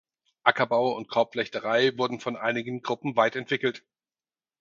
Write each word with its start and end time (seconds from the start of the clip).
Ackerbau 0.41 0.95
und 0.97 1.09
Korbflechterei 1.09 1.95
wurden 1.95 2.19
von 2.19 2.35
einigen 2.35 2.81
Gruppen 2.81 3.15
weit 3.15 3.35
entwickelt. 3.35 3.85